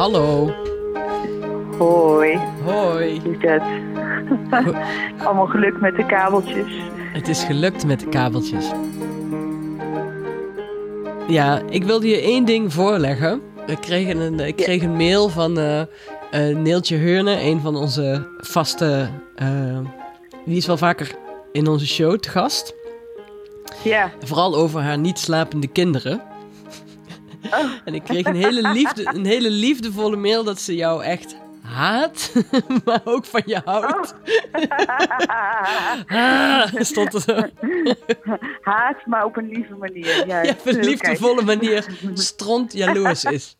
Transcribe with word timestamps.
Hallo. 0.00 0.54
Hoi, 1.78 2.38
Hoi. 2.64 3.20
hoe 3.20 3.36
is 3.36 3.50
het? 3.50 3.62
Allemaal 5.26 5.46
geluk 5.46 5.80
met 5.80 5.96
de 5.96 6.06
kabeltjes. 6.06 6.72
Het 7.12 7.28
is 7.28 7.44
gelukt 7.44 7.86
met 7.86 8.00
de 8.00 8.08
kabeltjes. 8.08 8.70
Ja, 11.28 11.62
ik 11.68 11.84
wilde 11.84 12.08
je 12.08 12.20
één 12.20 12.44
ding 12.44 12.72
voorleggen. 12.72 13.42
Ik 13.66 13.80
kreeg 13.80 14.08
een, 14.08 14.40
ik 14.40 14.56
kreeg 14.56 14.82
een 14.82 14.96
mail 14.96 15.28
van 15.28 15.58
eh, 15.58 15.80
eh, 15.80 16.56
Neeltje 16.56 16.96
Heurne, 16.96 17.40
een 17.40 17.60
van 17.60 17.76
onze 17.76 18.28
vaste... 18.38 19.08
eh, 19.36 19.78
die 20.44 20.56
is 20.56 20.66
wel 20.66 20.76
vaker 20.76 21.14
in 21.52 21.68
onze 21.68 21.86
show 21.86 22.18
te 22.18 22.28
gast. 22.28 22.74
Ja, 23.84 24.10
Vooral 24.24 24.56
over 24.56 24.80
haar 24.80 24.98
niet 24.98 25.18
slapende 25.18 25.66
kinderen. 25.66 26.29
Oh. 27.44 27.70
En 27.84 27.94
ik 27.94 28.02
kreeg 28.02 28.26
een 28.26 28.34
hele, 28.34 28.72
liefde, 28.72 29.06
een 29.14 29.24
hele 29.24 29.50
liefdevolle 29.50 30.16
mail 30.16 30.44
dat 30.44 30.60
ze 30.60 30.74
jou 30.74 31.04
echt 31.04 31.36
haat, 31.62 32.32
maar 32.84 33.00
ook 33.04 33.24
van 33.24 33.42
je 33.46 33.60
houdt. 33.64 34.14
Ah, 36.06 36.66
stond 36.74 37.14
er 37.14 37.20
zo. 37.20 37.42
haat, 38.60 39.06
maar 39.06 39.24
op 39.24 39.36
een 39.36 39.48
lieve 39.48 39.74
manier. 39.74 40.26
Ja, 40.26 40.42
Ja, 40.42 40.50
op 40.50 40.66
een 40.66 40.84
liefdevolle 40.84 41.42
manier 41.42 41.86
stront 42.14 42.72
jaloers 42.72 43.24
is. 43.24 43.56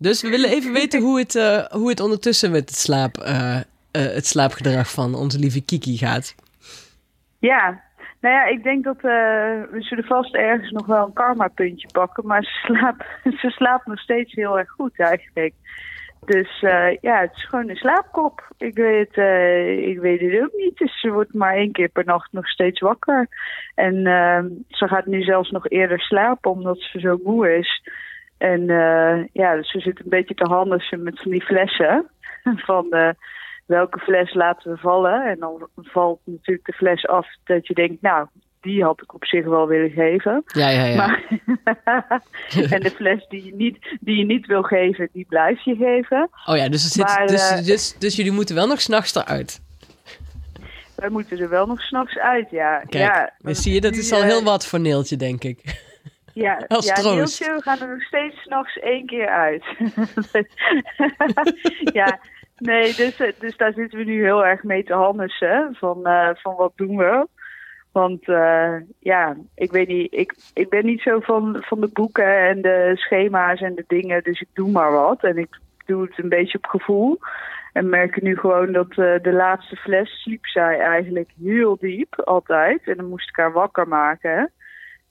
Dus 0.00 0.22
we 0.22 0.28
willen 0.28 0.50
even 0.50 0.72
weten 0.72 1.00
hoe 1.00 1.18
het, 1.18 1.34
eh, 1.34 1.64
hoe 1.64 1.88
het 1.88 2.00
ondertussen 2.00 2.50
met 2.50 2.68
het, 2.68 2.78
slaap, 2.78 3.18
eh, 3.18 3.56
eh, 3.56 3.62
het 3.90 4.26
slaapgedrag 4.26 4.90
van 4.90 5.14
onze 5.14 5.38
lieve 5.38 5.60
Kiki 5.60 5.96
gaat. 5.98 6.34
Ja, 7.38 7.82
nou 8.20 8.34
ja, 8.34 8.44
ik 8.44 8.62
denk 8.62 8.84
dat 8.84 8.96
eh, 8.96 9.02
we 9.70 9.76
zullen 9.78 10.04
vast 10.04 10.34
ergens 10.34 10.70
nog 10.70 10.86
wel 10.86 11.06
een 11.06 11.12
karma-puntje 11.12 11.88
pakken. 11.92 12.26
Maar 12.26 12.42
ze 12.42 12.50
slaapt, 12.50 13.04
ze 13.40 13.50
slaapt 13.50 13.86
nog 13.86 14.00
steeds 14.00 14.34
heel 14.34 14.58
erg 14.58 14.70
goed 14.70 14.98
eigenlijk. 14.98 15.54
Dus 16.24 16.62
eh, 16.62 16.96
ja, 17.00 17.20
het 17.20 17.32
is 17.34 17.44
gewoon 17.44 17.68
een 17.68 17.76
slaapkop. 17.76 18.48
Ik 18.58 18.74
weet, 18.74 19.16
eh, 19.16 19.88
ik 19.88 19.98
weet 19.98 20.20
het 20.20 20.42
ook 20.42 20.52
niet. 20.52 20.76
Dus 20.76 21.00
ze 21.00 21.10
wordt 21.10 21.34
maar 21.34 21.54
één 21.54 21.72
keer 21.72 21.88
per 21.88 22.04
nacht 22.04 22.32
nog 22.32 22.48
steeds 22.48 22.80
wakker. 22.80 23.28
En 23.74 24.06
eh, 24.06 24.44
ze 24.68 24.88
gaat 24.88 25.06
nu 25.06 25.22
zelfs 25.22 25.50
nog 25.50 25.68
eerder 25.68 26.00
slapen 26.00 26.50
omdat 26.50 26.78
ze 26.78 27.00
zo 27.00 27.18
moe 27.24 27.56
is. 27.56 27.82
En 28.38 28.66
ja, 29.32 29.54
dus 29.54 29.70
ze 29.70 29.80
zit 29.80 30.00
een 30.00 30.08
beetje 30.08 30.34
te 30.34 30.48
handelen 30.48 31.02
met 31.02 31.20
van 31.20 31.30
die 31.30 31.44
flessen. 31.44 32.10
Van 32.66 33.14
welke 33.70 33.98
fles 33.98 34.34
laten 34.34 34.72
we 34.72 34.78
vallen. 34.78 35.24
En 35.24 35.38
dan 35.38 35.68
valt 35.76 36.20
natuurlijk 36.24 36.66
de 36.66 36.72
fles 36.72 37.06
af 37.06 37.26
dat 37.44 37.66
je 37.66 37.74
denkt, 37.74 38.02
nou, 38.02 38.26
die 38.60 38.84
had 38.84 39.02
ik 39.02 39.14
op 39.14 39.24
zich 39.24 39.44
wel 39.44 39.66
willen 39.66 39.90
geven. 39.90 40.42
Ja, 40.46 40.68
ja, 40.68 40.84
ja. 40.84 40.96
Maar, 40.96 41.22
en 42.74 42.80
de 42.80 42.92
fles 42.94 43.26
die 43.28 43.44
je, 43.44 43.54
niet, 43.54 43.78
die 44.00 44.16
je 44.16 44.24
niet 44.24 44.46
wil 44.46 44.62
geven, 44.62 45.08
die 45.12 45.26
blijf 45.28 45.64
je 45.64 45.74
geven. 45.74 46.30
oh 46.44 46.56
ja, 46.56 46.68
dus, 46.68 46.84
er 46.84 46.90
zit, 46.90 47.04
Maar, 47.04 47.26
dus, 47.26 47.50
eh, 47.50 47.64
dus, 47.64 47.98
dus 47.98 48.16
jullie 48.16 48.32
moeten 48.32 48.54
wel 48.54 48.66
nog 48.66 48.80
s'nachts 48.80 49.14
eruit. 49.14 49.60
Wij 50.96 51.08
moeten 51.08 51.38
er 51.38 51.48
wel 51.48 51.66
nog 51.66 51.80
s'nachts 51.80 52.18
uit, 52.18 52.50
ja. 52.50 52.78
Kijk, 52.78 53.04
ja, 53.04 53.32
dus 53.38 53.62
zie 53.62 53.74
je, 53.74 53.80
dat 53.80 53.92
nu, 53.92 53.98
is 53.98 54.12
al 54.12 54.20
eh, 54.20 54.26
heel 54.26 54.42
wat 54.42 54.66
voor 54.66 54.80
Neeltje, 54.80 55.16
denk 55.16 55.44
ik. 55.44 55.88
Ja, 56.32 56.64
als 56.68 56.86
ja. 56.86 57.00
Nielsje, 57.00 57.44
we 57.44 57.62
gaan 57.62 57.80
er 57.80 57.88
nog 57.88 58.02
steeds 58.02 58.42
s'nachts 58.42 58.78
één 58.78 59.06
keer 59.06 59.28
uit. 59.28 59.64
ja, 62.00 62.20
nee, 62.60 62.94
dus, 62.94 63.20
eh, 63.20 63.32
dus 63.38 63.56
daar 63.56 63.72
zitten 63.72 63.98
we 63.98 64.04
nu 64.04 64.22
heel 64.22 64.46
erg 64.46 64.62
mee 64.62 64.84
te 64.84 64.92
handelen. 64.92 65.74
Van, 65.74 66.06
eh, 66.06 66.28
van 66.34 66.54
wat 66.56 66.72
doen 66.74 66.96
we? 66.96 67.26
Want 67.92 68.28
eh, 68.28 68.74
ja, 68.98 69.36
ik 69.54 69.70
weet 69.70 69.88
niet, 69.88 70.14
ik, 70.14 70.34
ik 70.54 70.68
ben 70.68 70.86
niet 70.86 71.00
zo 71.00 71.20
van, 71.20 71.56
van 71.60 71.80
de 71.80 71.90
boeken 71.92 72.38
en 72.48 72.62
de 72.62 72.92
schema's 72.94 73.60
en 73.60 73.74
de 73.74 73.84
dingen, 73.86 74.22
dus 74.22 74.40
ik 74.40 74.48
doe 74.52 74.70
maar 74.70 74.92
wat. 74.92 75.22
En 75.24 75.38
ik 75.38 75.58
doe 75.86 76.02
het 76.02 76.18
een 76.18 76.28
beetje 76.28 76.58
op 76.58 76.66
gevoel. 76.66 77.18
En 77.72 77.88
merk 77.88 78.22
nu 78.22 78.36
gewoon 78.36 78.72
dat 78.72 78.94
de 78.94 79.32
laatste 79.32 79.76
fles 79.76 80.22
sliep 80.22 80.46
zij 80.46 80.78
eigenlijk 80.78 81.30
heel 81.42 81.76
diep, 81.76 82.20
altijd. 82.24 82.88
En 82.88 82.96
dan 82.96 83.08
moest 83.08 83.28
ik 83.28 83.36
haar 83.36 83.52
wakker 83.52 83.88
maken. 83.88 84.52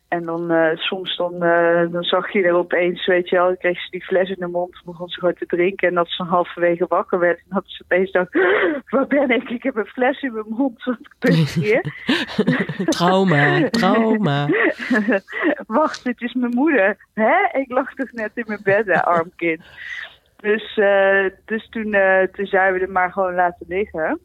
En 0.09 0.25
dan 0.25 0.51
eh, 0.51 0.77
soms 0.77 1.17
dan, 1.17 1.43
eh, 1.43 1.91
dan 1.91 2.03
zag 2.03 2.31
je 2.31 2.43
er 2.43 2.53
opeens, 2.53 3.05
weet 3.05 3.29
je 3.29 3.35
wel, 3.35 3.57
kreeg 3.57 3.81
ze 3.81 3.91
die 3.91 4.03
fles 4.03 4.29
in 4.29 4.35
de 4.39 4.47
mond, 4.47 4.81
begon 4.85 5.09
ze 5.09 5.19
gewoon 5.19 5.35
te 5.35 5.45
drinken. 5.45 5.87
En 5.87 5.93
dat 5.93 6.09
ze 6.09 6.17
dan 6.17 6.27
halverwege 6.27 6.85
wakker 6.87 7.19
werd. 7.19 7.37
En 7.39 7.45
dat 7.49 7.63
ze 7.65 7.83
opeens 7.83 8.11
dacht, 8.11 8.33
waar 8.89 9.07
ben 9.07 9.29
ik? 9.29 9.49
Ik 9.49 9.63
heb 9.63 9.75
een 9.75 9.85
fles 9.85 10.21
in 10.21 10.33
mijn 10.33 10.45
mond, 10.49 10.83
wat 10.83 10.97
gebeurt 11.01 11.49
hier? 11.49 11.93
Trauma, 12.97 13.69
trauma. 13.69 14.47
Wacht, 15.67 16.03
het 16.03 16.21
is 16.21 16.33
mijn 16.33 16.53
moeder. 16.53 16.97
Hè? 17.13 17.59
Ik 17.59 17.71
lag 17.71 17.93
toch 17.93 18.11
net 18.11 18.31
in 18.33 18.45
mijn 18.47 18.63
bed, 18.63 18.85
hè, 18.85 19.03
arm 19.03 19.31
kind. 19.35 19.61
Dus, 20.37 20.77
eh, 20.77 21.25
dus 21.45 21.69
toen, 21.69 21.95
toen 22.31 22.45
zijn 22.45 22.73
we 22.73 22.79
er 22.79 22.91
maar 22.91 23.11
gewoon 23.11 23.33
laten 23.33 23.65
liggen. 23.67 24.19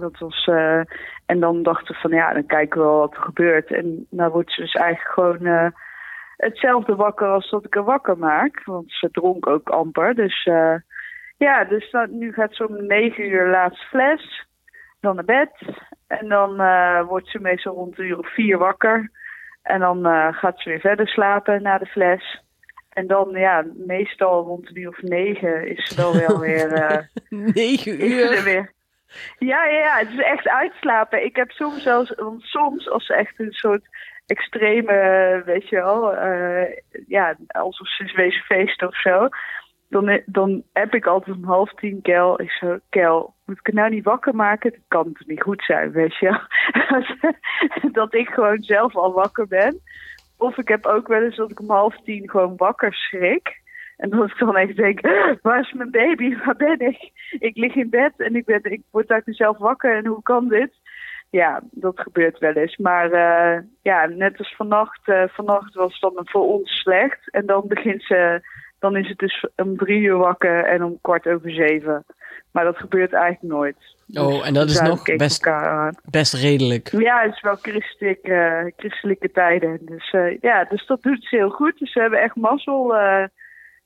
Dat 0.00 0.18
was, 0.18 0.46
eh, 0.46 0.80
en 1.26 1.40
dan 1.40 1.62
dachten 1.62 1.94
we 1.94 2.00
van 2.00 2.10
ja, 2.10 2.32
dan 2.32 2.46
kijken 2.46 2.80
we 2.80 2.86
wel 2.86 2.98
wat 2.98 3.14
er 3.14 3.22
gebeurt. 3.22 3.72
En 3.72 4.06
nou 4.10 4.32
wordt 4.32 4.52
ze 4.52 4.60
dus 4.60 4.74
eigenlijk 4.74 5.14
gewoon 5.14 5.46
eh, 5.46 5.66
hetzelfde 6.36 6.94
wakker 6.94 7.28
als 7.28 7.50
dat 7.50 7.64
ik 7.64 7.74
haar 7.74 7.84
wakker 7.84 8.18
maak. 8.18 8.64
Want 8.64 8.92
ze 8.92 9.10
dronk 9.10 9.46
ook 9.46 9.68
amper. 9.68 10.14
Dus 10.14 10.44
eh, 10.44 10.74
ja, 11.36 11.64
dus 11.64 11.90
dan, 11.90 12.18
nu 12.18 12.32
gaat 12.32 12.54
ze 12.54 12.68
om 12.68 12.86
negen 12.86 13.28
uur 13.28 13.50
laatste 13.50 13.86
fles. 13.86 14.46
Dan 15.00 15.14
naar 15.14 15.24
bed. 15.24 15.50
En 16.06 16.28
dan 16.28 16.56
wordt 17.06 17.28
ze 17.28 17.38
meestal 17.40 17.74
rond 17.74 17.98
een 17.98 18.04
uur 18.06 18.18
of 18.18 18.34
vier 18.34 18.58
wakker. 18.58 19.10
En 19.62 19.80
dan 19.80 20.04
gaat 20.34 20.60
ze 20.60 20.68
weer 20.68 20.80
verder 20.80 21.08
slapen 21.08 21.62
na 21.62 21.78
de 21.78 21.86
fles. 21.86 22.42
En 22.88 23.06
dan, 23.06 23.30
ja, 23.30 23.64
meestal 23.86 24.44
rond 24.44 24.68
een 24.68 24.78
uur 24.78 24.88
of 24.88 25.02
negen 25.02 25.68
is 25.68 25.88
ze 25.88 25.96
dan 25.96 26.18
wel 26.18 26.40
weer... 26.40 26.68
Negen 27.54 27.98
is 27.98 28.22
er 28.22 28.36
uur. 28.36 28.44
weer. 28.44 28.74
Ja, 29.38 29.64
ja, 29.64 29.78
ja, 29.78 29.98
het 29.98 30.08
is 30.08 30.22
echt 30.22 30.48
uitslapen. 30.48 31.24
Ik 31.24 31.36
heb 31.36 31.50
soms 31.50 31.82
zelfs, 31.82 32.14
want 32.14 32.42
soms 32.42 32.90
als 32.90 33.06
ze 33.06 33.14
echt 33.14 33.40
een 33.40 33.52
soort 33.52 33.82
extreme, 34.26 35.42
weet 35.44 35.68
je 35.68 35.76
wel, 35.76 36.14
eh, 36.14 36.76
ja, 37.06 37.36
alsof 37.46 37.88
ze 37.88 38.12
wezen 38.14 38.42
feesten 38.42 38.88
of 38.88 39.00
zo. 39.00 39.28
Dan, 39.88 40.20
dan 40.26 40.62
heb 40.72 40.94
ik 40.94 41.06
altijd 41.06 41.36
om 41.36 41.44
half 41.44 41.74
tien 41.74 42.02
Kel. 42.02 42.40
Ik 42.40 42.50
zo, 42.50 42.78
Kel, 42.88 43.34
moet 43.44 43.58
ik 43.58 43.66
het 43.66 43.74
nou 43.74 43.90
niet 43.90 44.04
wakker 44.04 44.34
maken? 44.34 44.70
Dat 44.70 44.80
kan 44.88 45.12
toch 45.12 45.26
niet 45.26 45.42
goed 45.42 45.62
zijn, 45.62 45.90
weet 45.90 46.16
je 46.16 46.40
dat 47.92 48.14
ik 48.14 48.28
gewoon 48.28 48.62
zelf 48.62 48.96
al 48.96 49.12
wakker 49.12 49.46
ben. 49.46 49.80
Of 50.38 50.58
ik 50.58 50.68
heb 50.68 50.86
ook 50.86 51.08
wel 51.08 51.22
eens 51.22 51.36
dat 51.36 51.50
ik 51.50 51.60
om 51.60 51.70
half 51.70 51.96
tien 52.04 52.30
gewoon 52.30 52.56
wakker 52.56 52.94
schrik. 52.94 53.64
En 53.96 54.10
dat 54.10 54.30
ik 54.30 54.38
dan 54.38 54.56
echt 54.56 54.76
denk, 54.76 55.00
waar 55.42 55.60
is 55.60 55.72
mijn 55.72 55.90
baby? 55.90 56.36
Waar 56.44 56.56
ben 56.56 56.80
ik? 56.80 57.10
Ik 57.38 57.56
lig 57.56 57.74
in 57.74 57.90
bed 57.90 58.12
en 58.16 58.36
ik, 58.36 58.44
ben, 58.44 58.60
ik 58.62 58.82
word 58.90 59.10
uit 59.10 59.26
mezelf 59.26 59.58
wakker 59.58 59.96
en 59.96 60.06
hoe 60.06 60.22
kan 60.22 60.48
dit? 60.48 60.70
Ja, 61.30 61.62
dat 61.70 62.00
gebeurt 62.00 62.38
wel 62.38 62.52
eens. 62.52 62.76
Maar 62.76 63.12
eh, 63.12 63.62
ja, 63.82 64.06
net 64.06 64.38
als 64.38 64.54
vannacht, 64.56 65.08
eh, 65.08 65.22
vannacht 65.26 65.74
was 65.74 65.98
het 66.00 66.14
dan 66.14 66.28
voor 66.28 66.46
ons 66.46 66.70
slecht. 66.70 67.30
En 67.30 67.46
dan 67.46 67.64
begint 67.66 68.02
ze, 68.02 68.40
dan 68.78 68.96
is 68.96 69.08
het 69.08 69.18
dus 69.18 69.46
om 69.56 69.76
drie 69.76 70.00
uur 70.00 70.16
wakker 70.16 70.64
en 70.64 70.82
om 70.84 70.98
kwart 71.00 71.26
over 71.26 71.50
zeven. 71.50 72.04
Maar 72.52 72.64
dat 72.64 72.76
gebeurt 72.76 73.12
eigenlijk 73.12 73.54
nooit. 73.54 73.76
Oh, 74.14 74.46
en 74.46 74.54
dat 74.54 74.68
is 74.68 74.78
Dus, 74.78 74.88
nog 74.88 75.02
best, 75.16 75.50
best 76.10 76.34
redelijk. 76.34 76.88
Ja, 76.88 77.22
het 77.22 77.34
is 77.34 77.40
wel 77.40 77.56
christelijk, 77.56 78.22
eh, 78.22 78.64
christelijke 78.76 79.30
tijden. 79.30 79.78
Dus 79.82 80.14
ja, 80.40 80.64
dus 80.64 80.86
dat 80.86 81.02
doet 81.02 81.24
ze 81.24 81.36
heel 81.36 81.50
goed. 81.50 81.78
Dus 81.78 81.94
we 81.94 82.00
hebben 82.00 82.22
echt 82.22 82.36
mazzel, 82.36 82.94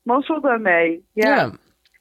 mazzel 0.03 0.41
daarmee. 0.41 1.05
Ja. 1.13 1.35
Ja. 1.37 1.53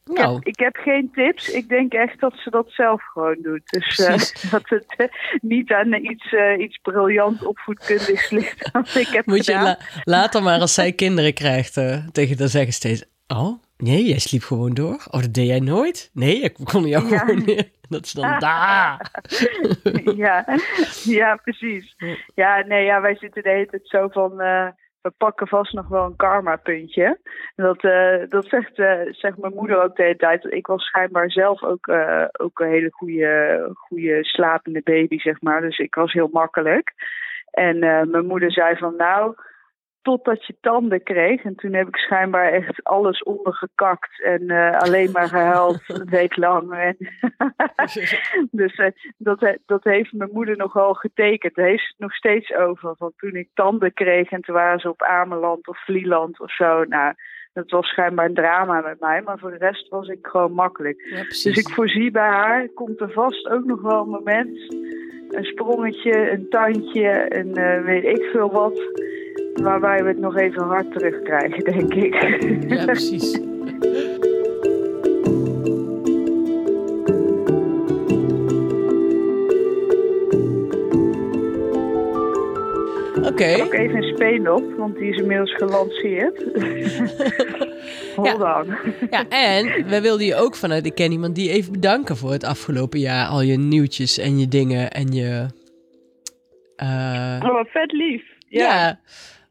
Ik, 0.06 0.18
Nou, 0.18 0.34
heb, 0.36 0.44
ik 0.44 0.60
heb 0.60 0.76
geen 0.76 1.12
tips. 1.14 1.50
Ik 1.50 1.70
denk 1.70 1.94
echt 1.94 2.20
dat 2.20 2.34
ze 2.36 2.50
dat 2.50 2.66
zelf 2.72 3.04
gewoon 3.04 3.38
doet. 3.42 3.62
Dus 3.70 4.00
eh, 4.00 4.52
dat 4.52 4.70
het 4.70 4.94
eh, 4.98 5.08
niet 5.42 5.72
aan 5.72 5.94
iets, 5.94 6.34
eh, 6.34 6.60
iets 6.60 6.78
briljant 6.78 7.46
opvoedkundigs 7.46 8.30
ligt. 8.38 8.72
ik 8.96 9.08
heb 9.08 9.26
moet 9.26 9.46
je 9.46 9.52
la- 9.54 9.78
later 10.04 10.44
maar 10.44 10.60
als 10.60 10.74
zij 10.74 10.92
kinderen 10.94 11.34
krijgt 11.34 11.74
tegen 12.12 12.40
haar 12.40 12.48
zeggen 12.48 12.74
steeds... 12.74 13.06
Oh, 13.28 13.62
nee, 13.78 14.04
jij 14.06 14.20
sliep 14.20 14.44
gewoon 14.44 14.74
door? 14.74 15.06
Of 15.12 15.22
dat 15.22 15.34
deed 15.34 15.48
jij 15.48 15.60
nooit? 15.60 16.10
Nee, 16.14 16.40
ik 16.42 16.54
kon 16.64 16.88
jou 16.88 17.10
Ja. 17.10 17.18
gewoon 17.26 17.44
neer. 17.46 17.70
Dat 17.90 18.06
is 18.06 18.12
dan 18.12 18.40
daar. 18.40 19.12
ja, 20.16 20.46
ja, 21.04 21.36
precies. 21.36 21.96
Ja, 22.36 22.64
nee, 22.68 22.86
ja, 22.86 23.02
wij 23.02 23.16
zitten 23.16 23.44
de 23.44 23.50
hele 23.50 23.66
tijd 23.66 23.88
zo 23.88 24.08
van. 24.08 24.42
We 25.02 25.12
pakken 25.18 25.48
vast 25.48 25.74
nog 25.74 25.88
wel 25.88 26.06
een 26.06 26.16
karma-puntje. 26.16 27.20
Dat, 27.56 27.84
eh, 27.84 28.30
dat 28.30 28.46
zegt, 28.46 28.80
eh, 28.80 29.00
zegt 29.10 29.38
mijn 29.38 29.54
moeder 29.54 29.84
ook 29.84 29.96
de 29.96 30.04
hele 30.04 30.16
tijd. 30.16 30.46
Ik 30.54 30.68
was 30.68 30.84
schijnbaar 30.84 31.32
zelf 31.32 31.64
ook, 31.64 31.88
eh, 31.88 32.26
ook 32.32 32.60
een 32.60 32.70
hele 32.70 32.92
goede, 32.92 33.70
goede 33.74 34.24
slapende 34.24 34.82
baby, 34.84 35.18
zeg 35.20 35.42
maar. 35.42 35.62
Dus 35.62 35.78
ik 35.78 35.96
was 35.96 36.14
heel 36.14 36.30
makkelijk. 36.32 36.94
En 37.52 37.80
mijn 37.80 38.26
moeder 38.26 38.52
zei 38.52 38.78
van, 38.78 38.96
nou, 38.96 39.36
totdat 40.02 40.46
je 40.46 40.56
tanden 40.62 41.04
kreeg. 41.04 41.44
En 41.44 41.56
toen 41.56 41.74
heb 41.74 41.88
ik 41.88 41.96
schijnbaar 41.96 42.52
echt 42.52 42.84
alles 42.84 43.24
ondergekakt 43.24 44.22
en 44.24 44.50
eh, 44.50 44.78
alleen 44.78 45.12
maar 45.12 45.28
gehuild 45.28 45.82
een 45.88 46.10
week 46.10 46.36
lang. 46.38 46.74
En 46.74 46.98
dus 48.52 48.76
eh, 48.76 48.88
dat, 49.18 49.40
he- 49.40 49.58
dat 49.66 49.84
heeft 49.84 50.14
mijn 50.14 50.30
moeder 50.34 50.58
nogal 50.58 50.94
getekend. 50.94 51.56
Daar 51.56 51.66
heeft 51.66 51.84
ze 51.84 51.88
het 51.90 52.00
nog 52.00 52.14
steeds 52.14 52.54
over. 52.54 52.96
Van 52.98 53.14
toen 53.18 53.36
ik 53.36 53.50
tanden 53.54 53.94
kreeg 53.94 54.32
en 54.32 54.42
toen 54.42 54.56
waren 54.56 54.80
ze 54.80 54.90
op 54.90 55.02
Ameland 55.04 55.68
of 55.68 55.84
Vlieland 55.84 56.40
of 56.40 56.52
zo. 56.52 56.84
Nou, 56.84 57.14
Dat 57.54 57.70
was 57.72 57.88
schijnbaar 57.88 58.26
een 58.26 58.34
drama 58.34 58.82
met 58.82 59.00
mij, 59.00 59.22
maar 59.22 59.40
voor 59.40 59.52
de 59.52 59.58
rest 59.58 59.88
was 59.90 60.08
ik 60.08 60.28
gewoon 60.28 60.52
makkelijk. 60.52 61.08
Ja. 61.10 61.24
Dus 61.24 61.46
ik 61.46 61.70
voorzie 61.70 62.12
bij 62.12 62.28
haar, 62.28 62.68
komt 62.68 63.00
er 63.02 63.12
vast 63.12 63.48
ook 63.50 63.66
nog 63.66 63.82
wel 63.82 64.02
een 64.02 64.10
moment, 64.10 64.74
een 65.30 65.44
sprongetje, 65.44 66.32
een 66.32 66.50
tandje, 66.50 67.10
eh, 67.10 67.84
weet 67.84 68.04
ik 68.04 68.24
veel 68.24 68.52
wat, 68.52 68.82
waarbij 69.54 70.02
we 70.04 70.08
het 70.08 70.20
nog 70.20 70.38
even 70.38 70.64
hard 70.64 70.92
terugkrijgen, 70.92 71.64
denk 71.64 71.94
ik. 71.94 72.14
Ja, 72.70 72.86
precies. 72.86 73.40
Oké. 83.24 83.62
Ook 83.62 83.74
even 83.74 83.96
een 83.96 84.16
speen 84.16 84.52
op, 84.52 84.74
want 84.78 84.96
die 84.98 85.10
is 85.10 85.18
inmiddels 85.18 85.56
gelanceerd. 85.56 86.44
Hold 88.16 88.42
on. 88.42 88.76
Ja, 89.10 89.28
en 89.30 89.88
we 89.88 90.02
wilden 90.02 90.26
je 90.26 90.36
ook 90.36 90.56
vanuit 90.56 90.86
Ik 90.86 90.96
Ken 90.96 91.12
Iemand 91.12 91.36
die 91.36 91.50
even 91.52 91.72
bedanken 91.72 92.18
voor 92.18 92.32
het 92.32 92.44
afgelopen 92.44 93.00
jaar. 93.00 93.28
Al 93.28 93.42
je 93.42 93.58
nieuwtjes 93.58 94.18
en 94.18 94.40
je 94.40 94.48
dingen 94.48 94.92
en 94.92 95.12
je... 95.14 95.46
eh, 96.76 97.40
Oh, 97.44 97.52
wat 97.54 97.68
vet 97.70 97.92
lief. 97.92 98.24
ja. 98.48 98.64
Ja. 98.64 99.00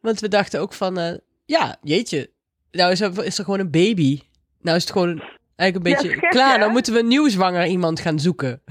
Want 0.01 0.21
we 0.21 0.29
dachten 0.29 0.61
ook 0.61 0.73
van... 0.73 0.99
eh, 0.99 1.15
ja, 1.45 1.77
jeetje. 1.83 2.31
Nou 2.71 2.91
is 2.93 3.01
er, 3.01 3.25
is 3.25 3.39
er 3.39 3.45
gewoon 3.45 3.61
een 3.61 3.71
baby. 3.71 4.21
Nou 4.61 4.77
is 4.77 4.83
het 4.83 4.93
gewoon 4.93 5.23
eigenlijk 5.57 5.75
een 5.77 5.93
beetje 5.93 6.19
gek, 6.21 6.31
klaar. 6.31 6.59
Dan 6.59 6.73
moeten 6.73 6.93
we 6.93 6.99
een 6.99 7.09
nieuw 7.09 7.29
zwanger 7.29 7.67
iemand 7.67 8.01
gaan 8.01 8.19
zoeken. 8.19 8.63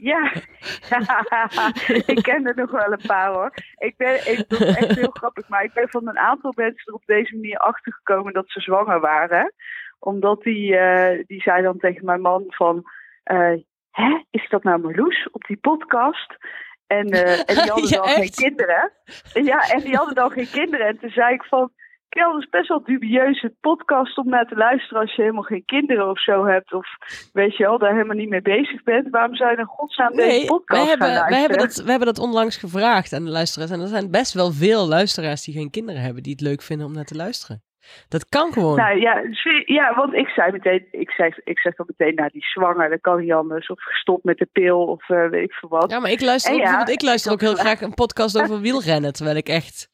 Ja. 0.00 0.32
ik 2.06 2.22
ken 2.22 2.46
er 2.46 2.56
nog 2.56 2.70
wel 2.70 2.92
een 2.92 3.06
paar 3.06 3.32
hoor. 3.32 3.52
Ik 3.78 3.96
ben, 3.96 4.14
ik, 4.14 4.44
is 4.48 4.58
echt 4.58 4.94
heel 4.94 5.10
grappig, 5.20 5.48
maar 5.48 5.64
ik 5.64 5.72
ben 5.72 5.88
van 5.88 6.08
een 6.08 6.18
aantal 6.18 6.52
mensen 6.56 6.86
er 6.86 6.94
op 6.94 7.02
deze 7.06 7.34
manier 7.34 7.58
achtergekomen 7.58 8.32
dat 8.32 8.44
ze 8.48 8.60
zwanger 8.60 9.00
waren. 9.00 9.52
Omdat 9.98 10.42
die, 10.42 10.76
eh, 10.76 11.24
die 11.26 11.40
zei 11.40 11.62
dan 11.62 11.78
tegen 11.78 12.04
mijn 12.04 12.20
man 12.20 12.44
van, 12.46 12.82
eh, 13.22 13.54
hè, 13.90 14.22
is 14.30 14.48
dat 14.48 14.62
nou 14.62 14.80
Marloes 14.80 15.28
op 15.30 15.44
die 15.44 15.56
podcast? 15.56 16.36
En, 16.86 17.06
eh, 17.06 17.38
en 17.38 17.54
die 17.54 17.70
hadden 17.70 17.88
Ja, 17.96 17.96
dan 17.96 18.08
geen 18.08 18.30
kinderen. 18.30 18.92
Ja, 19.32 19.60
en 19.70 19.80
die 19.80 19.96
hadden 19.96 20.14
dan 20.14 20.30
geen 20.30 20.50
kinderen. 20.50 20.86
En 20.86 20.98
toen 20.98 21.10
zei 21.10 21.34
ik 21.34 21.42
van, 21.42 21.70
Kel, 22.08 22.32
dat 22.32 22.42
is 22.42 22.48
best 22.48 22.68
wel 22.68 22.84
dubieuze 22.84 23.54
podcast 23.60 24.18
om 24.18 24.28
naar 24.28 24.46
te 24.46 24.56
luisteren 24.56 25.00
als 25.00 25.14
je 25.14 25.22
helemaal 25.22 25.42
geen 25.42 25.64
kinderen 25.64 26.10
of 26.10 26.22
zo 26.22 26.46
hebt. 26.46 26.72
Of 26.72 26.86
weet 27.32 27.56
je 27.56 27.64
wel, 27.64 27.78
daar 27.78 27.92
helemaal 27.92 28.16
niet 28.16 28.28
mee 28.28 28.42
bezig 28.42 28.82
bent. 28.82 29.10
Waarom 29.10 29.36
zou 29.36 29.50
je 29.50 29.56
in 29.56 29.64
godsnaam 29.64 30.12
deze 30.12 30.46
podcast 30.46 30.80
wij 30.80 30.88
hebben, 30.88 31.06
gaan 31.06 31.16
wij 31.16 31.30
luisteren? 31.30 31.40
hebben, 31.40 31.58
dat, 31.58 31.84
we 31.84 31.90
hebben 31.90 32.14
dat 32.14 32.18
onlangs 32.18 32.56
gevraagd 32.56 33.12
aan 33.12 33.24
de 33.24 33.30
luisteraars. 33.30 33.70
En 33.70 33.80
er 33.80 33.86
zijn 33.86 34.10
best 34.10 34.32
wel 34.32 34.52
veel 34.52 34.86
luisteraars 34.86 35.44
die 35.44 35.54
geen 35.54 35.70
kinderen 35.70 36.02
hebben... 36.02 36.22
die 36.22 36.32
het 36.32 36.40
leuk 36.40 36.62
vinden 36.62 36.86
om 36.86 36.92
naar 36.92 37.04
te 37.04 37.14
luisteren. 37.16 37.62
Dat 38.08 38.28
kan 38.28 38.52
gewoon. 38.52 38.76
Nou 38.76 39.00
ja, 39.00 39.22
ja, 39.64 39.94
want 39.94 40.14
ik 40.14 40.28
zei 40.28 40.52
meteen, 40.52 40.86
ik 40.90 41.10
zeg, 41.10 41.38
ik 41.44 41.58
zeg 41.58 41.74
dan 41.74 41.86
meteen, 41.96 42.14
nou 42.14 42.30
die 42.32 42.44
zwanger, 42.44 42.88
dat 42.90 43.00
kan 43.00 43.20
niet 43.20 43.32
anders. 43.32 43.66
Of 43.68 43.82
gestopt 43.82 44.24
met 44.24 44.38
de 44.38 44.48
pil, 44.52 44.84
of 44.86 45.08
eh, 45.08 45.28
weet 45.28 45.44
ik 45.44 45.52
veel 45.52 45.68
wat. 45.68 45.90
Ja, 45.90 45.98
maar 45.98 46.10
ik 46.10 46.20
luister 46.20 46.52
ook, 46.54 46.60
ja, 46.60 46.86
ik 46.86 47.02
luister 47.02 47.32
ook 47.32 47.40
heel 47.40 47.54
graag 47.54 47.80
een 47.80 47.94
podcast 47.94 48.40
over 48.42 48.60
wielrennen. 48.66 49.12
Terwijl 49.12 49.36
ik 49.36 49.48
echt 49.48 49.88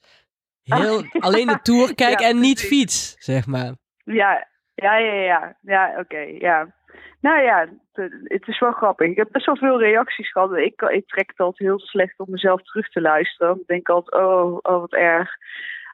heel 0.62 0.96
Ah, 0.98 1.22
alleen 1.22 1.46
de 1.46 1.58
Tour 1.62 1.94
kijk 2.04 2.20
Ja, 2.20 2.28
en 2.28 2.40
niet 2.40 2.60
fiets, 2.60 3.14
zeg 3.18 3.46
maar. 3.46 3.72
Ja, 4.04 4.46
ja, 4.74 4.96
ja, 4.96 5.12
ja. 5.12 5.56
Ja, 5.62 5.94
oké, 5.98 6.18
ja. 6.38 6.74
Nou 7.20 7.42
ja, 7.42 7.66
het- 7.92 8.20
het 8.24 8.48
is 8.48 8.58
wel 8.60 8.72
grappig. 8.72 9.08
Ik 9.08 9.16
heb 9.16 9.28
best 9.32 9.46
wel 9.46 9.56
veel 9.56 9.78
reacties 9.80 10.32
gehad. 10.32 10.56
Ik, 10.56 10.80
ik 10.82 11.06
trek 11.08 11.28
het 11.30 11.38
altijd 11.38 11.68
heel 11.68 11.78
slecht 11.78 12.18
om 12.18 12.26
mezelf 12.30 12.62
terug 12.62 12.88
te 12.88 13.00
luisteren. 13.00 13.56
Ik 13.60 13.66
denk 13.66 13.88
altijd, 13.88 14.22
oh, 14.22 14.58
oh 14.62 14.80
wat 14.80 14.92
erg. 14.92 15.30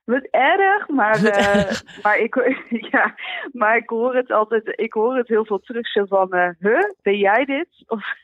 Wat 0.09 0.29
erg, 0.31 0.89
maar, 0.89 1.21
Wat 1.21 1.37
eh, 1.37 1.57
erg. 1.57 1.85
maar, 2.03 2.19
ik, 2.19 2.35
ja, 2.91 3.15
maar 3.53 3.77
ik 3.77 3.89
hoor 3.89 4.15
het 4.15 4.31
altijd, 4.31 4.73
ik 4.81 4.93
hoor 4.93 5.17
het 5.17 5.29
heel 5.29 5.45
veel 5.45 5.59
terug 5.59 5.89
zo 5.89 6.05
van, 6.05 6.33
eh 6.33 6.51
huh, 6.59 6.91
ben 7.03 7.19
jij 7.19 7.45
dit? 7.45 7.69
Of, 7.87 8.15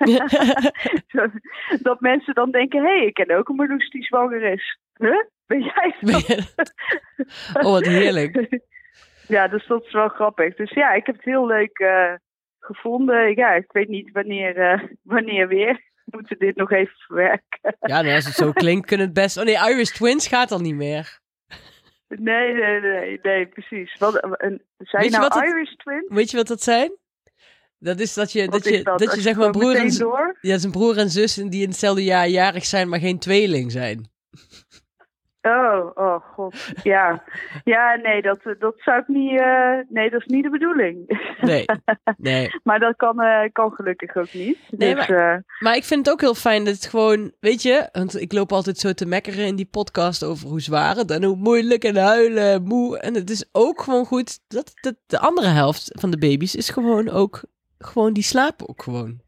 dat 1.82 2.00
mensen 2.00 2.34
dan 2.34 2.50
denken, 2.50 2.84
hé, 2.84 2.96
hey, 2.96 3.06
ik 3.06 3.14
ken 3.14 3.36
ook 3.36 3.48
een 3.48 3.54
Marloes 3.54 3.90
die 3.90 4.04
zwanger 4.04 4.42
is. 4.42 4.78
Huh, 4.94 5.24
ben 5.46 5.60
jij 5.60 5.94
dat? 6.00 6.74
oh, 7.54 7.72
wat 7.72 7.86
heerlijk. 7.86 8.60
Ja, 9.28 9.48
dus 9.48 9.66
dat 9.66 9.84
is 9.84 9.92
wel 9.92 10.08
grappig. 10.08 10.54
Dus 10.54 10.70
ja, 10.70 10.92
ik 10.92 11.06
heb 11.06 11.14
het 11.14 11.24
heel 11.24 11.46
leuk 11.46 11.78
eh, 11.78 12.12
gevonden. 12.58 13.36
Ja, 13.36 13.52
ik 13.52 13.72
weet 13.72 13.88
niet 13.88 14.12
wanneer, 14.12 14.82
wanneer 15.02 15.48
weer. 15.48 15.92
We 16.04 16.16
moeten 16.16 16.38
dit 16.38 16.56
nog 16.56 16.70
even 16.70 16.96
verwerken. 16.96 17.76
Ja, 17.80 18.02
nou, 18.02 18.14
als 18.14 18.24
het 18.24 18.34
zo 18.34 18.52
klinkt, 18.52 18.86
kunnen 18.86 19.06
het 19.06 19.14
best... 19.14 19.38
Oh 19.38 19.44
nee, 19.44 19.72
Irish 19.72 19.90
Twins 19.90 20.28
gaat 20.28 20.50
al 20.50 20.60
niet 20.60 20.74
meer. 20.74 21.22
Nee, 22.18 22.52
nee, 22.52 22.80
nee, 22.80 23.18
nee, 23.22 23.46
precies. 23.46 23.96
Wat, 23.98 24.14
een, 24.22 24.62
zijn 24.78 25.02
Weet 25.02 25.10
nou 25.10 25.46
Irish 25.46 25.72
twins? 25.72 26.04
Weet 26.08 26.30
je 26.30 26.36
wat 26.36 26.46
dat 26.46 26.62
zijn? 26.62 26.92
Dat 27.78 28.00
is 28.00 28.14
dat 28.14 28.32
je, 28.32 28.46
Wat 28.46 28.52
dat 28.52 28.74
je, 28.74 28.82
dat? 28.82 29.14
je 29.14 29.20
zeg 29.20 29.36
maar 29.36 29.50
broer 29.50 29.76
en, 29.76 29.92
zijn 30.60 30.72
broer 30.72 30.98
en 30.98 31.10
zus 31.10 31.34
die 31.34 31.62
in 31.62 31.68
hetzelfde 31.68 32.04
jaar 32.04 32.28
jarig 32.28 32.64
zijn, 32.64 32.88
maar 32.88 32.98
geen 32.98 33.18
tweeling 33.18 33.72
zijn. 33.72 34.12
Oh, 35.46 35.90
oh 35.94 36.16
god. 36.34 36.72
Ja, 36.82 37.22
ja 37.64 37.94
nee, 38.02 38.22
dat, 38.22 38.38
dat 38.58 38.74
zou 38.76 38.98
ik 39.00 39.08
niet... 39.08 39.40
eh, 39.40 39.78
nee, 39.88 40.10
dat 40.10 40.20
is 40.20 40.26
niet 40.26 40.42
de 40.42 40.50
bedoeling. 40.50 41.22
Nee, 41.40 41.64
nee. 42.16 42.50
maar 42.62 42.78
dat 42.78 42.96
kan, 42.96 43.20
eh, 43.20 43.52
kan 43.52 43.72
gelukkig 43.72 44.16
ook 44.16 44.32
niet. 44.32 44.58
Nee, 44.70 44.94
dus, 44.94 45.08
eh, 45.08 45.34
Maar 45.58 45.76
ik 45.76 45.84
vind 45.84 46.04
het 46.06 46.14
ook 46.14 46.20
heel 46.20 46.34
fijn 46.34 46.64
dat 46.64 46.74
het 46.74 46.86
gewoon, 46.86 47.32
weet 47.40 47.62
je, 47.62 47.88
want 47.92 48.20
ik 48.20 48.32
loop 48.32 48.52
altijd 48.52 48.78
zo 48.78 48.92
te 48.92 49.06
mekkeren 49.06 49.46
in 49.46 49.56
die 49.56 49.68
podcast 49.70 50.24
over 50.24 50.48
hoe 50.48 50.60
zwaar 50.60 50.96
het 50.96 51.10
en 51.10 51.24
hoe 51.24 51.36
moeilijk 51.36 51.84
en 51.84 51.96
huilen 51.96 52.52
en 52.52 52.62
moe. 52.62 52.98
En 52.98 53.14
het 53.14 53.30
is 53.30 53.48
ook 53.52 53.80
gewoon 53.82 54.04
goed 54.06 54.38
dat, 54.48 54.72
dat 54.80 54.94
de 55.06 55.18
andere 55.18 55.48
helft 55.48 55.90
van 56.00 56.10
de 56.10 56.18
baby's 56.18 56.54
is 56.54 56.68
gewoon 56.70 57.08
ook, 57.08 57.42
gewoon 57.78 58.12
die 58.12 58.22
slapen 58.22 58.68
ook 58.68 58.82
gewoon. 58.82 59.20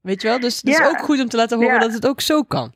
Weet 0.00 0.22
je 0.22 0.28
wel? 0.28 0.40
Dus 0.40 0.56
het 0.56 0.68
is 0.68 0.80
ook 0.86 0.98
goed 1.00 1.20
om 1.20 1.28
te 1.28 1.36
laten 1.36 1.56
horen 1.58 1.74
Ja. 1.74 1.80
dat 1.80 1.92
het 1.92 2.06
ook 2.06 2.20
zo 2.20 2.42
kan. 2.42 2.74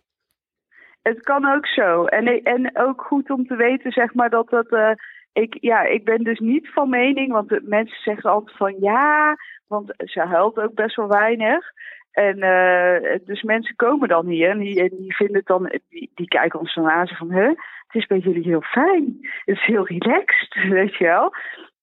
Het 1.02 1.20
kan 1.20 1.54
ook 1.54 1.66
zo. 1.66 2.04
En, 2.04 2.42
en 2.42 2.78
ook 2.78 3.02
goed 3.02 3.30
om 3.30 3.46
te 3.46 3.56
weten, 3.56 3.92
zeg 3.92 4.14
maar, 4.14 4.30
dat 4.30 4.50
dat. 4.50 4.68
eh, 4.68 4.90
ik, 5.32 5.56
ja, 5.60 5.82
ik 5.82 6.04
ben 6.04 6.24
dus 6.24 6.38
niet 6.38 6.68
van 6.72 6.88
mening, 6.88 7.32
want 7.32 7.60
mensen 7.62 8.02
zeggen 8.02 8.30
altijd 8.30 8.56
van 8.56 8.74
ja, 8.80 9.36
want 9.66 9.94
ze 9.96 10.20
huilt 10.20 10.58
ook 10.58 10.74
best 10.74 10.96
wel 10.96 11.08
weinig. 11.08 11.66
En 12.12 12.40
eh, 12.40 13.18
dus 13.24 13.42
mensen 13.42 13.76
komen 13.76 14.08
dan 14.08 14.26
hier 14.26 14.50
en 14.50 14.58
die, 14.58 14.80
en 14.80 14.96
die 14.96 15.16
vinden 15.16 15.36
het 15.36 15.46
dan, 15.46 15.80
die, 15.88 16.10
die 16.14 16.28
kijken 16.28 16.58
ons 16.58 16.74
dan 16.74 16.90
aan 16.90 17.08
van, 17.08 17.30
hè, 17.30 17.46
het 17.88 17.94
is 17.94 18.06
bij 18.06 18.18
jullie 18.18 18.42
heel 18.42 18.62
fijn. 18.62 19.18
Het 19.44 19.56
is 19.56 19.64
heel 19.64 19.86
relaxed, 19.86 20.54
weet 20.78 20.96
je 20.96 21.04
wel. 21.04 21.32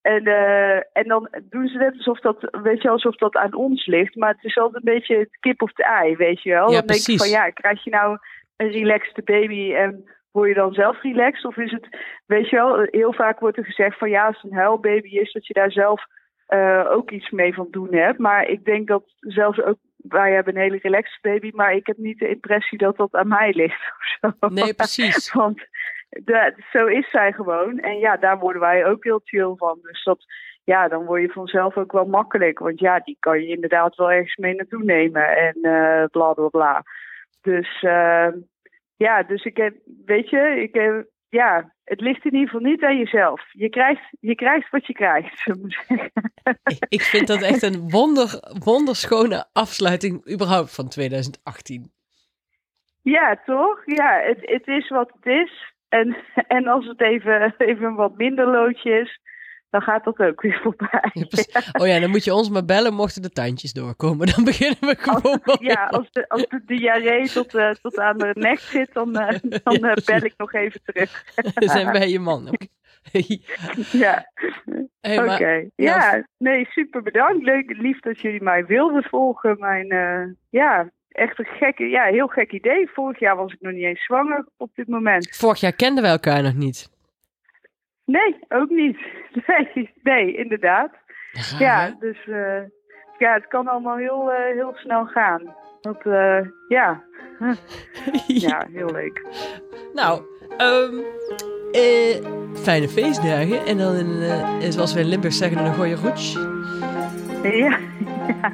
En, 0.02 0.26
eh, 0.26 0.76
en 0.76 1.08
dan 1.08 1.30
doen 1.50 1.68
ze 1.68 1.78
net 1.78 1.94
alsof 1.94 2.20
dat, 2.20 2.38
weet 2.64 2.78
je, 2.78 2.84
wel, 2.84 2.92
alsof 2.92 3.16
dat 3.16 3.36
aan 3.36 3.54
ons 3.54 3.86
ligt. 3.86 4.16
Maar 4.16 4.34
het 4.34 4.44
is 4.44 4.58
altijd 4.58 4.86
een 4.86 4.94
beetje 4.94 5.18
het 5.18 5.38
kip 5.40 5.62
of 5.62 5.70
het 5.70 5.86
ei, 5.86 6.16
weet 6.16 6.42
je 6.42 6.50
wel. 6.50 6.72
Ja, 6.72 6.78
dan 6.78 6.88
denk 6.88 7.00
je 7.00 7.18
van 7.18 7.30
ja, 7.30 7.50
krijg 7.50 7.84
je 7.84 7.90
nou 7.90 8.18
een 8.56 8.72
relaxed 8.72 9.26
baby 9.26 9.74
en 9.74 10.10
word 10.32 10.48
je 10.48 10.56
dan 10.56 10.74
zelf 10.74 11.02
relaxed? 11.02 11.46
Of 11.46 11.58
is 11.58 11.72
het, 11.72 11.88
weet 12.26 12.50
je 12.50 12.56
wel, 12.56 12.88
heel 12.92 13.14
vaak 13.14 13.40
wordt 13.40 13.58
er 13.58 13.66
gezegd 13.66 13.98
van 13.98 14.10
ja, 14.10 14.26
als 14.26 14.42
het 14.42 14.52
een 14.52 14.58
huilbaby 14.58 15.10
is, 15.10 15.32
dat 15.32 15.48
je 15.48 15.54
daar 15.54 15.72
zelf 15.72 16.06
eh, 16.46 16.86
ook 16.90 17.12
iets 17.12 17.30
mee 17.30 17.54
van 17.54 17.68
doen 17.72 17.94
hebt. 17.94 18.20
Maar 18.20 18.48
ik 18.48 18.66
denk 18.66 18.88
dat 18.88 19.04
zelfs 19.20 19.62
ook, 19.62 19.78
wij 19.98 20.34
hebben 20.34 20.56
een 20.56 20.62
hele 20.62 20.80
relaxed 20.82 21.22
baby, 21.22 21.52
maar 21.54 21.74
ik 21.74 21.88
heb 21.88 21.98
niet 21.98 22.20
de 22.20 22.30
impressie 22.30 22.78
dat 22.78 22.98
dat 22.98 23.14
aan 23.14 23.28
mij 23.28 23.54
ligt. 23.54 23.82
Nee, 24.50 24.74
precies. 24.74 25.34
Want 25.44 25.68
de, 26.10 26.54
zo 26.72 26.86
is 26.86 27.10
zij 27.10 27.32
gewoon. 27.32 27.80
En 27.80 27.98
ja, 27.98 28.18
daar 28.18 28.40
worden 28.40 28.62
wij 28.62 28.86
ook 28.86 29.04
heel 29.04 29.22
chill 29.24 29.54
van. 29.56 29.80
Dus 29.82 30.04
dat, 30.04 30.26
ja, 30.64 30.88
dan 30.88 31.06
word 31.06 31.22
je 31.22 31.30
vanzelf 31.30 31.78
ook 31.78 31.92
wel 31.92 32.06
makkelijk. 32.06 32.60
Want 32.60 32.80
ja, 32.80 33.00
die 33.00 33.18
kan 33.20 33.42
je 33.42 33.48
inderdaad 33.48 33.96
wel 33.96 34.12
ergens 34.12 34.36
mee 34.36 34.56
naartoe 34.56 34.84
nemen. 34.84 35.38
En 35.38 35.56
eh 35.62 36.06
bla 36.12 36.34
bla 36.34 36.48
bla. 36.48 36.84
Dus 37.46 37.82
eh, 37.82 38.28
ja, 38.96 39.24
dus 39.24 39.44
ik 39.44 39.58
heb, 39.58 39.76
weet 40.06 40.30
je, 40.30 40.62
ik 40.62 40.74
heb, 40.74 41.08
ja, 41.30 41.74
het 41.84 42.02
ligt 42.02 42.26
in 42.26 42.34
ieder 42.34 42.50
geval 42.50 42.70
niet 42.70 42.84
aan 42.84 42.98
jezelf. 42.98 43.42
Je 43.52 43.70
krijgt, 43.70 44.04
je 44.20 44.36
krijgt 44.36 44.70
wat 44.70 44.86
je 44.86 44.94
krijgt. 44.94 45.46
Ik 46.98 47.02
vind 47.02 47.28
dat 47.28 47.42
echt 47.42 47.62
een 47.62 47.90
wonder, 47.90 48.56
wonderschone 48.64 49.46
afsluiting 49.54 50.32
überhaupt 50.32 50.76
van 50.76 50.90
2018. 50.90 51.92
Ja, 53.02 53.42
toch? 53.46 53.82
Ja, 53.86 54.22
het, 54.22 54.40
het 54.42 54.68
is 54.68 54.90
wat 54.90 55.12
het 55.14 55.26
is. 55.34 55.74
En, 55.90 56.18
en 56.48 56.68
als 56.68 56.88
het 56.88 57.02
even, 57.02 57.54
even 57.58 57.86
een 57.86 57.96
wat 57.96 58.18
minder 58.18 58.48
loodje 58.48 59.00
is, 59.00 59.20
dan 59.76 59.84
gaat 59.84 60.04
dat 60.04 60.20
ook 60.20 60.42
weer 60.42 60.60
voorbij. 60.64 61.12
Ja. 61.14 61.62
Oh 61.72 61.88
ja, 61.88 62.00
dan 62.00 62.10
moet 62.10 62.24
je 62.24 62.34
ons 62.34 62.50
maar 62.50 62.66
bellen 62.66 62.94
mochten 62.94 63.22
de 63.22 63.30
tandjes 63.30 63.74
doorkomen. 63.74 64.28
Dan 64.36 64.44
beginnen 64.44 64.80
we 64.80 64.96
gewoon 64.98 65.42
Als, 65.44 65.60
ja, 65.60 65.86
als 65.86 66.12
de, 66.12 66.30
als 66.30 66.46
de 66.50 66.62
diarree 66.66 67.30
tot, 67.30 67.56
eh, 67.56 67.70
tot 67.70 67.98
aan 68.00 68.18
de 68.18 68.32
nek 68.34 68.60
zit, 68.60 68.94
dan, 68.94 69.16
eh, 69.16 69.40
dan 69.64 69.76
eh, 69.76 70.06
bel 70.06 70.24
ik 70.24 70.34
nog 70.38 70.54
even 70.54 70.82
terug. 70.84 71.24
Zijn 71.74 71.92
wij 71.92 72.10
je 72.10 72.20
man. 72.20 72.48
Oké. 72.48 72.68
Ja, 73.92 74.32
Hey, 75.02 75.34
oké. 75.34 75.70
Ja, 75.76 76.28
nee, 76.38 76.66
super 76.70 77.02
bedankt. 77.02 77.44
Leuk, 77.44 77.78
lief 77.78 78.00
dat 78.00 78.20
jullie 78.20 78.44
mij 78.44 78.66
wilden 78.66 79.04
volgen. 79.04 79.60
Mijn, 79.60 79.88
ja, 80.50 80.90
echt 81.10 81.40
een 81.40 81.46
gekke, 81.46 81.84
ja, 81.84 82.04
heel 82.04 82.28
gek 82.28 82.52
idee. 82.52 82.90
Vorig 82.94 83.20
jaar 83.20 83.36
was 83.36 83.54
ik 83.54 83.62
nog 83.62 83.74
niet 83.74 83.84
eens 83.84 84.04
zwanger 84.04 84.46
op 84.58 84.70
dit 84.76 84.88
moment. 84.88 85.36
Vorig 85.36 85.60
jaar 85.60 85.76
kenden 85.76 86.04
we 86.04 86.10
elkaar 86.10 86.44
nog 86.44 86.54
niet. 86.54 86.94
Nee, 88.06 88.40
ook 88.50 88.70
niet. 88.70 88.98
Nee, 89.48 89.90
nee 90.04 90.36
inderdaad. 90.36 90.92
Ja, 91.60 91.96
dus 92.00 92.28
eh, 92.28 92.62
ja, 93.18 93.34
het 93.34 93.48
kan 93.48 93.68
allemaal 93.68 93.98
heel, 93.98 94.32
eh, 94.32 94.54
heel 94.54 94.74
snel 94.76 95.06
gaan. 95.06 95.56
Dat, 95.82 96.06
eh, 96.06 96.40
ja. 96.68 97.04
ja, 98.48 98.68
heel 98.72 98.92
leuk. 98.92 99.26
Nou, 99.94 100.22
ehm, 100.58 100.96
eh, 101.72 102.26
fijne 102.56 102.88
feestdagen. 102.88 103.66
En 103.66 103.78
dan, 103.78 104.22
eh, 104.22 104.70
zoals 104.70 104.94
wij 104.94 105.04
in 105.04 105.10
Limburg 105.10 105.34
zeggen, 105.34 105.66
een 105.66 105.74
goeie 105.74 105.96
roets. 105.96 106.34
Ja, 107.44 107.80
ja. 108.28 108.52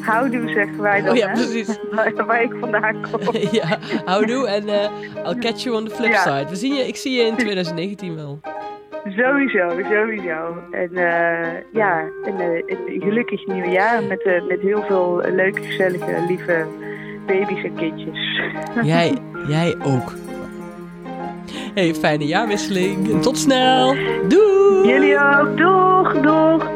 Houdoe 0.00 0.48
zeggen 0.48 0.80
wij 0.82 1.00
dan, 1.02 1.10
Oh 1.10 1.16
ja, 1.16 1.26
hè? 1.26 1.32
precies. 1.32 1.78
Waar, 1.94 2.26
waar 2.26 2.42
ik 2.42 2.52
vandaan 2.60 2.96
kom. 3.10 3.20
ja, 3.60 3.78
houdoe 4.04 4.46
en 4.48 4.68
eh 4.68 4.90
I'll 5.26 5.38
catch 5.38 5.62
you 5.62 5.76
on 5.76 5.84
the 5.88 5.94
flip 5.94 6.10
Ja. 6.10 6.20
side. 6.22 6.46
We 6.48 6.56
zien 6.56 6.74
je, 6.74 6.86
ik 6.86 6.96
zie 6.96 7.12
je 7.12 7.22
in 7.26 7.36
2019 7.36 8.16
wel. 8.16 8.40
Sowieso, 9.16 9.68
sowieso. 9.90 10.56
En 10.70 10.90
eh, 10.96 11.60
ja, 11.72 12.00
een, 12.22 12.40
eh, 12.40 12.76
een 12.88 13.00
gelukkig 13.02 13.46
nieuwjaar 13.46 14.02
met, 14.02 14.24
met 14.48 14.60
heel 14.60 14.82
veel 14.82 15.22
leuke, 15.32 15.62
gezellige, 15.62 16.24
lieve 16.28 16.66
baby's 17.26 17.64
en 17.64 17.74
kindjes. 17.74 18.18
Jij, 18.82 19.16
jij 19.48 19.74
ook. 19.82 20.12
Hey, 21.74 21.94
fijne 21.94 22.26
jaarwisseling. 22.26 23.10
En 23.12 23.20
tot 23.20 23.38
snel. 23.38 23.94
Doei! 24.28 24.88
Jullie 24.88 25.18
ook. 25.18 25.56
Doeg, 25.56 26.20
doeg. 26.20 26.70